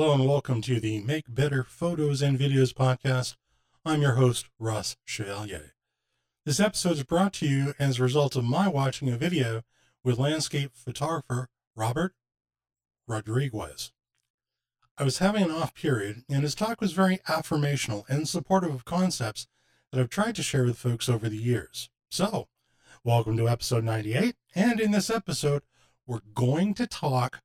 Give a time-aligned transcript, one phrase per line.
[0.00, 3.36] Hello and welcome to the Make Better Photos and Videos podcast.
[3.84, 5.74] I'm your host, Ross Chevalier.
[6.46, 9.60] This episode is brought to you as a result of my watching a video
[10.02, 12.14] with landscape photographer Robert
[13.06, 13.92] Rodriguez.
[14.96, 18.86] I was having an off period, and his talk was very affirmational and supportive of
[18.86, 19.48] concepts
[19.92, 21.90] that I've tried to share with folks over the years.
[22.10, 22.48] So,
[23.04, 25.60] welcome to episode 98, and in this episode,
[26.06, 27.42] we're going to talk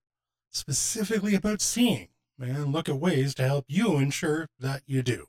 [0.52, 2.08] specifically about seeing
[2.40, 5.28] and look at ways to help you ensure that you do.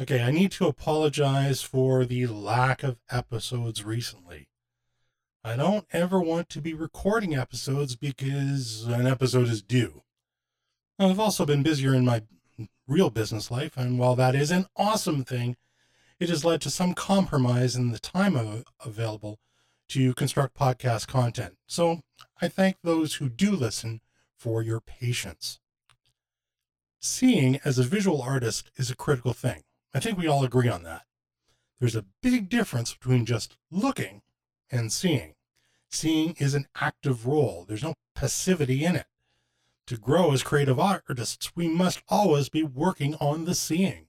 [0.00, 4.48] Okay, I need to apologize for the lack of episodes recently.
[5.44, 10.02] I don't ever want to be recording episodes because an episode is due.
[10.98, 12.22] I've also been busier in my
[12.88, 15.56] real business life, and while that is an awesome thing,
[16.18, 19.38] it has led to some compromise in the time available
[19.88, 21.56] to construct podcast content.
[21.66, 22.00] So
[22.40, 24.00] I thank those who do listen
[24.36, 25.60] for your patience.
[27.00, 29.62] Seeing as a visual artist is a critical thing.
[29.94, 31.02] I think we all agree on that.
[31.78, 34.22] There's a big difference between just looking
[34.70, 35.34] and seeing.
[35.90, 39.06] Seeing is an active role, there's no passivity in it.
[39.88, 44.06] To grow as creative artists, we must always be working on the seeing.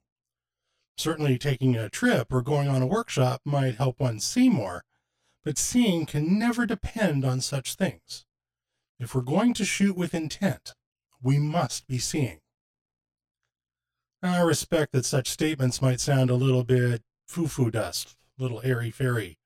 [0.97, 4.85] Certainly, taking a trip or going on a workshop might help one see more,
[5.45, 8.25] but seeing can never depend on such things.
[8.99, 10.73] If we're going to shoot with intent,
[11.21, 12.39] we must be seeing.
[14.23, 18.89] I respect that such statements might sound a little bit foo foo dust, little airy
[18.89, 19.38] fairy.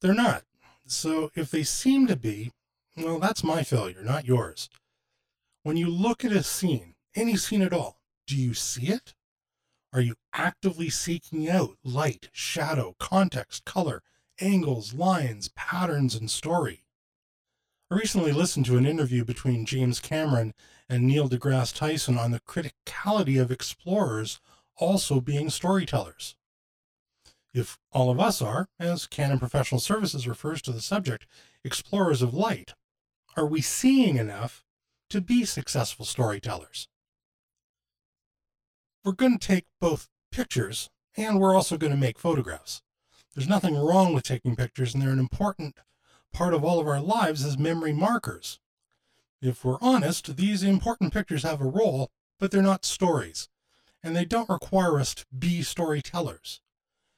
[0.00, 0.44] They're not.
[0.86, 2.52] So if they seem to be,
[2.96, 4.70] well, that's my failure, not yours.
[5.64, 9.14] When you look at a scene, any scene at all, do you see it?
[9.92, 14.02] Are you actively seeking out light, shadow, context, color,
[14.40, 16.84] angles, lines, patterns, and story.
[17.90, 20.54] I recently listened to an interview between James Cameron
[20.88, 24.40] and Neil deGrasse Tyson on the criticality of explorers
[24.76, 26.36] also being storytellers.
[27.54, 31.26] If all of us are, as Canon Professional Services refers to the subject,
[31.64, 32.74] explorers of light,
[33.36, 34.64] are we seeing enough
[35.10, 36.88] to be successful storytellers?
[39.04, 42.82] We're going to take both pictures and we're also going to make photographs.
[43.36, 45.76] There's nothing wrong with taking pictures, and they're an important
[46.32, 48.60] part of all of our lives as memory markers.
[49.42, 52.10] If we're honest, these important pictures have a role,
[52.40, 53.50] but they're not stories,
[54.02, 56.62] and they don't require us to be storytellers.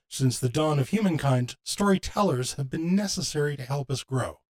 [0.08, 4.40] Since the dawn of humankind, storytellers have been necessary to help us grow.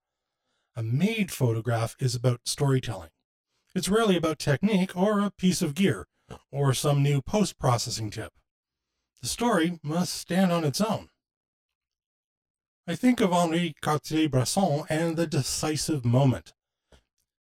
[0.74, 3.10] A made photograph is about storytelling.
[3.74, 6.06] It's rarely about technique or a piece of gear
[6.50, 8.32] or some new post processing tip.
[9.20, 11.10] The story must stand on its own.
[12.90, 16.54] I think of Henri Cartier-Bresson and the decisive moment.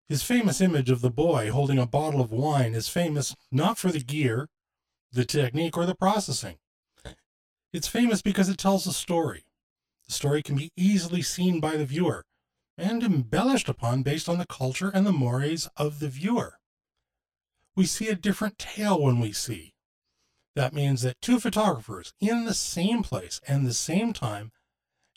[0.08, 3.92] His famous image of the boy holding a bottle of wine is famous not for
[3.92, 4.48] the gear,
[5.12, 6.56] the technique, or the processing.
[7.72, 9.44] It's famous because it tells a story.
[10.08, 12.24] The story can be easily seen by the viewer
[12.76, 16.58] and embellished upon based on the culture and the mores of the viewer.
[17.76, 19.74] We see a different tale when we see.
[20.56, 24.50] That means that two photographers in the same place and the same time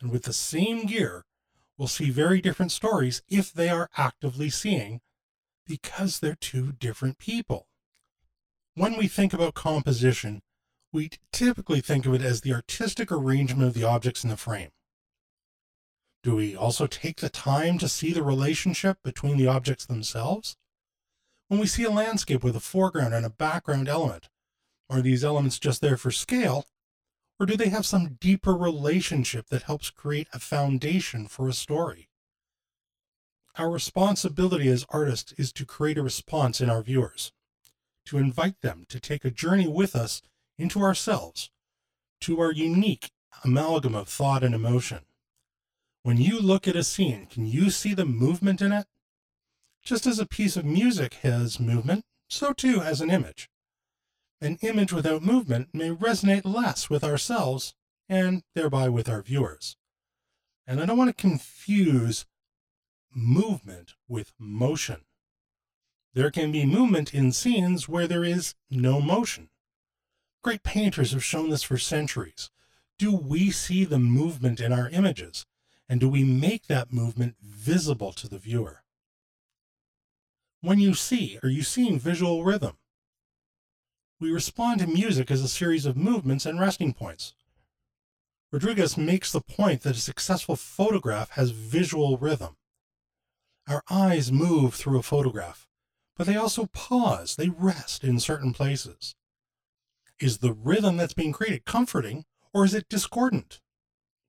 [0.04, 1.24] and with the same gear
[1.78, 5.00] will see very different stories if they are actively seeing
[5.66, 7.68] because they're two different people.
[8.76, 10.42] When we think about composition,
[10.92, 14.70] we typically think of it as the artistic arrangement of the objects in the frame.
[16.22, 20.58] Do we also take the time to see the relationship between the objects themselves?
[21.48, 24.30] When we see a landscape with a foreground and a background element,
[24.90, 26.66] are these elements just there for scale,
[27.44, 32.08] or do they have some deeper relationship that helps create a foundation for a story?
[33.58, 37.34] Our responsibility as artists is to create a response in our viewers,
[38.06, 40.22] to invite them to take a journey with us
[40.58, 41.52] into ourselves,
[42.22, 43.12] to our unique
[43.44, 45.00] amalgam of thought and emotion.
[46.04, 48.88] When you look at a scene, can you see the movement in it?
[49.84, 53.50] Just as a piece of music has movement, so too has an image
[54.44, 57.74] an image without movement may resonate less with ourselves
[58.10, 59.78] and thereby with our viewers.
[60.68, 62.26] And I don't want to confuse
[63.14, 65.06] movement with motion.
[66.14, 69.50] There can be movement in scenes where there is no motion.
[70.44, 72.50] Great painters have shown this for centuries.
[73.00, 75.46] Do we see the movement in our images?
[75.90, 78.84] And do we make that movement visible to the viewer?
[80.62, 82.78] When you see, are you seeing visual rhythm?
[84.24, 87.36] We respond to music as a series of movements and resting points.
[88.54, 92.56] Rodriguez makes the point that a successful photograph has visual rhythm.
[93.68, 95.68] Our eyes move through a photograph,
[96.16, 99.14] but they also pause, they rest in certain places.
[100.22, 102.24] Is the rhythm that's being created comforting
[102.54, 103.60] or is it discordant?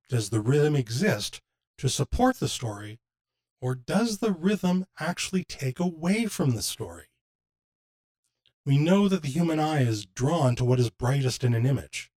[0.09, 1.41] Does the rhythm exist
[1.79, 2.99] to support the story
[3.61, 7.07] or does the rhythm actually take away from the story?
[8.67, 12.11] We know that the human eye is drawn to what is brightest in an image.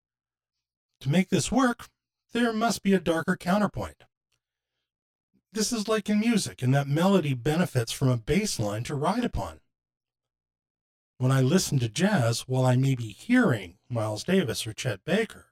[1.02, 1.88] To make this work,
[2.32, 4.04] there must be a darker counterpoint.
[5.52, 9.26] This is like in music, in that melody benefits from a bass line to ride
[9.26, 9.60] upon.
[11.18, 15.48] When I listen to jazz, while I may be hearing Miles Davis or Chet Baker,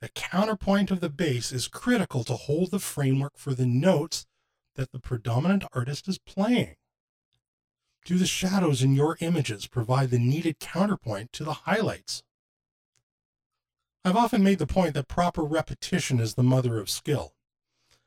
[0.00, 4.26] the counterpoint of the bass is critical to hold the framework for the notes
[4.76, 6.76] that the predominant artist is playing.
[8.08, 12.22] Do the shadows in your images provide the needed counterpoint to the highlights?
[14.02, 17.34] I've often made the point that proper repetition is the mother of skill.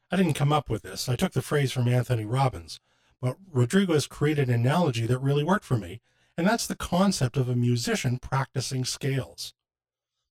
[0.09, 1.07] I didn't come up with this.
[1.07, 2.79] I took the phrase from Anthony Robbins,
[3.21, 6.01] but Rodrigo has created an analogy that really worked for me,
[6.35, 9.53] and that's the concept of a musician practicing scales.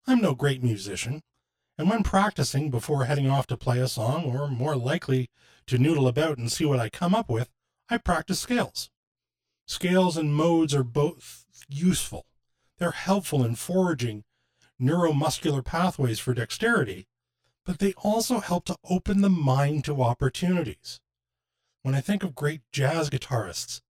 [0.07, 1.23] I'm no great musician,
[1.79, 5.31] and when practicing before heading off to play a song, or more likely
[5.69, 7.49] to noodle about and see what I come up with,
[7.89, 8.91] I practice scales.
[9.67, 12.27] Scales and modes are both useful.
[12.79, 14.25] They're helpful in foraging
[14.81, 17.07] neuromuscular pathways for dexterity,
[17.65, 21.01] but they also help to open the mind to opportunities.
[21.83, 23.81] When I think of great jazz guitarists,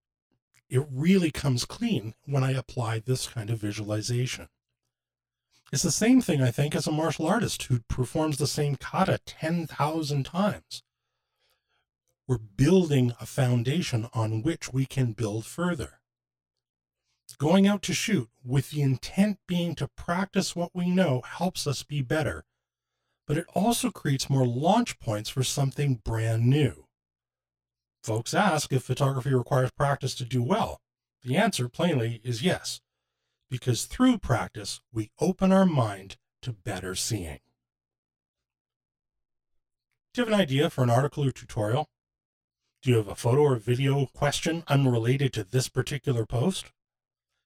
[0.69, 4.49] it really comes clean when I apply this kind of visualization.
[5.73, 9.19] It's the same thing, I think, as a martial artist who performs the same kata
[9.26, 10.82] 10,000 times.
[12.26, 16.00] We're building a foundation on which we can build further.
[17.38, 21.82] Going out to shoot with the intent being to practice what we know helps us
[21.82, 22.44] be better,
[23.26, 26.87] but it also creates more launch points for something brand new.
[28.03, 30.81] Folks ask if photography requires practice to do well.
[31.23, 32.81] The answer, plainly, is yes,
[33.50, 37.41] because through practice, we open our mind to better seeing.
[40.12, 41.88] Do you have an idea for an article or tutorial?
[42.85, 46.67] Do you have a photo or video question unrelated to this particular post?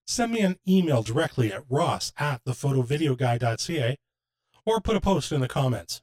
[0.09, 3.99] send me an email directly at ross at thephotovideoguy.ca
[4.65, 6.01] or put a post in the comments.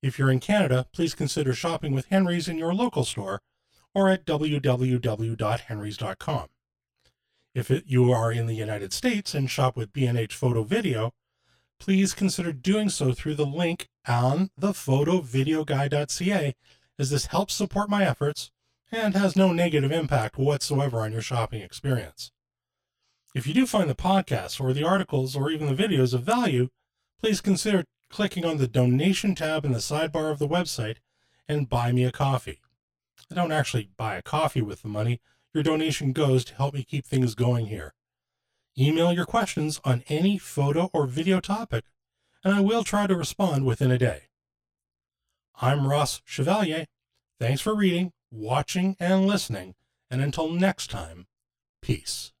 [0.00, 3.42] If you're in Canada, please consider shopping with Henry's in your local store
[3.94, 6.46] or at www.henrys.com.
[7.52, 11.12] If it, you are in the United States and shop with B&H Photo Video,
[11.80, 16.54] please consider doing so through the link on thephotovideoguy.ca
[17.00, 18.50] as this helps support my efforts
[18.92, 22.30] and has no negative impact whatsoever on your shopping experience.
[23.34, 26.68] If you do find the podcast or the articles or even the videos of value,
[27.18, 30.96] please consider clicking on the donation tab in the sidebar of the website
[31.48, 32.60] and buy me a coffee.
[33.30, 35.22] I don't actually buy a coffee with the money.
[35.54, 37.94] Your donation goes to help me keep things going here.
[38.78, 41.84] Email your questions on any photo or video topic,
[42.44, 44.29] and I will try to respond within a day.
[45.60, 46.86] I'm Ross Chevalier.
[47.38, 49.74] Thanks for reading, watching, and listening,
[50.10, 51.26] and until next time,
[51.82, 52.32] peace.